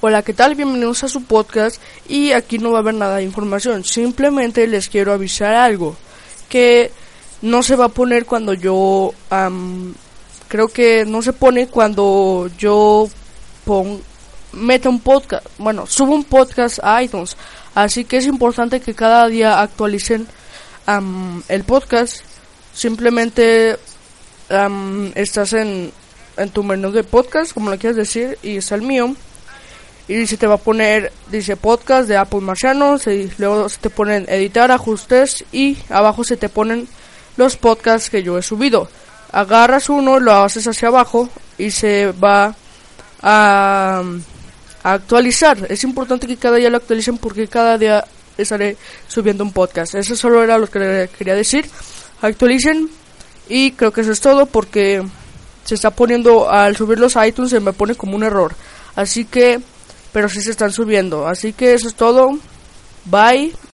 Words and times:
Hola, 0.00 0.22
¿qué 0.22 0.32
tal? 0.32 0.54
Bienvenidos 0.54 1.02
a 1.02 1.08
su 1.08 1.24
podcast 1.24 1.82
y 2.06 2.30
aquí 2.30 2.58
no 2.58 2.70
va 2.70 2.78
a 2.78 2.80
haber 2.82 2.94
nada 2.94 3.16
de 3.16 3.24
información, 3.24 3.82
simplemente 3.82 4.68
les 4.68 4.88
quiero 4.88 5.12
avisar 5.12 5.56
algo 5.56 5.96
que 6.48 6.92
no 7.42 7.64
se 7.64 7.74
va 7.74 7.86
a 7.86 7.88
poner 7.88 8.24
cuando 8.24 8.54
yo 8.54 9.12
creo 10.46 10.68
que 10.68 11.04
no 11.04 11.20
se 11.20 11.32
pone 11.32 11.66
cuando 11.66 12.48
yo 12.56 13.08
pon, 13.64 14.00
meta 14.52 14.88
un 14.88 15.00
podcast, 15.00 15.44
bueno, 15.58 15.84
subo 15.88 16.14
un 16.14 16.22
podcast 16.22 16.78
a 16.80 17.02
iTunes, 17.02 17.36
así 17.74 18.04
que 18.04 18.18
es 18.18 18.26
importante 18.26 18.78
que 18.78 18.94
cada 18.94 19.26
día 19.26 19.60
actualicen 19.60 20.28
el 21.48 21.64
podcast, 21.64 22.20
simplemente 22.72 23.76
estás 25.16 25.54
en, 25.54 25.90
en 26.36 26.50
tu 26.50 26.62
menú 26.62 26.92
de 26.92 27.02
podcast, 27.02 27.52
como 27.52 27.68
lo 27.68 27.78
quieras 27.78 27.96
decir, 27.96 28.38
y 28.44 28.58
es 28.58 28.70
el 28.70 28.82
mío 28.82 29.16
y 30.08 30.26
se 30.26 30.38
te 30.38 30.46
va 30.46 30.54
a 30.54 30.58
poner, 30.58 31.12
dice 31.30 31.56
podcast 31.56 32.08
de 32.08 32.16
Apple 32.16 32.40
Marcianos, 32.40 33.06
y 33.06 33.30
luego 33.36 33.68
se 33.68 33.78
te 33.78 33.90
ponen 33.90 34.24
editar, 34.28 34.70
ajustes 34.70 35.44
y 35.52 35.76
abajo 35.90 36.24
se 36.24 36.38
te 36.38 36.48
ponen 36.48 36.88
los 37.36 37.56
podcasts 37.56 38.08
que 38.08 38.22
yo 38.22 38.38
he 38.38 38.42
subido. 38.42 38.88
Agarras 39.30 39.90
uno, 39.90 40.18
lo 40.18 40.32
haces 40.32 40.66
hacia 40.66 40.88
abajo 40.88 41.28
y 41.58 41.70
se 41.70 42.12
va 42.12 42.54
a, 43.20 44.02
actualizar. 44.82 45.58
Es 45.68 45.84
importante 45.84 46.26
que 46.26 46.38
cada 46.38 46.56
día 46.56 46.70
lo 46.70 46.78
actualicen 46.78 47.18
porque 47.18 47.46
cada 47.46 47.76
día 47.76 48.04
estaré 48.38 48.78
subiendo 49.08 49.44
un 49.44 49.52
podcast. 49.52 49.94
Eso 49.94 50.16
solo 50.16 50.42
era 50.42 50.56
lo 50.56 50.68
que 50.68 51.10
quería 51.18 51.34
decir. 51.34 51.68
Actualicen 52.22 52.88
y 53.50 53.72
creo 53.72 53.92
que 53.92 54.00
eso 54.00 54.12
es 54.12 54.20
todo 54.20 54.46
porque 54.46 55.02
se 55.64 55.74
está 55.74 55.90
poniendo 55.90 56.50
al 56.50 56.74
subir 56.76 56.98
los 56.98 57.16
iTunes 57.16 57.50
se 57.50 57.60
me 57.60 57.74
pone 57.74 57.94
como 57.94 58.16
un 58.16 58.22
error. 58.22 58.54
Así 58.96 59.26
que 59.26 59.60
pero 60.12 60.28
sí 60.28 60.40
se 60.40 60.50
están 60.50 60.72
subiendo. 60.72 61.26
Así 61.26 61.52
que 61.52 61.74
eso 61.74 61.88
es 61.88 61.94
todo. 61.94 62.38
Bye. 63.04 63.52